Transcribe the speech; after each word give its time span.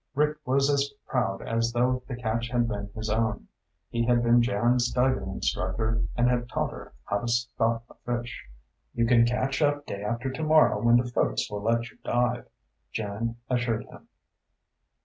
Rick 0.15 0.39
was 0.45 0.67
as 0.71 0.89
proud 1.05 1.43
as 1.43 1.73
though 1.73 2.01
the 2.07 2.15
catch 2.15 2.49
had 2.49 2.67
been 2.67 2.89
his 2.95 3.07
own. 3.07 3.47
He 3.91 4.03
had 4.05 4.23
been 4.23 4.41
Jan's 4.41 4.89
diving 4.91 5.29
instructor 5.29 6.01
and 6.15 6.27
had 6.27 6.49
taught 6.49 6.71
her 6.71 6.93
how 7.03 7.19
to 7.19 7.27
stalk 7.27 7.83
a 7.87 7.93
fish. 7.93 8.45
"You 8.95 9.05
can 9.05 9.27
catch 9.27 9.61
up 9.61 9.85
day 9.85 10.01
after 10.03 10.31
tomorrow 10.31 10.81
when 10.81 10.97
the 10.97 11.05
folks 11.11 11.51
will 11.51 11.61
let 11.61 11.91
you 11.91 11.99
dive," 12.03 12.47
Jan 12.91 13.35
assured 13.47 13.83
him. 13.85 14.07